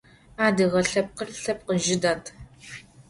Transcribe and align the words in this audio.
Adıge 0.45 0.81
lhepkhır 0.89 1.29
lhepkh 1.43 1.71
zjı 1.83 1.97
ded. 2.03 2.23